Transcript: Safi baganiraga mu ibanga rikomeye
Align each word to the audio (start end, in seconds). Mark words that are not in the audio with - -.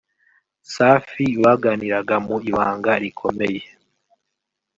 Safi 0.73 1.25
baganiraga 1.43 2.15
mu 2.25 2.35
ibanga 2.49 2.91
rikomeye 3.01 3.61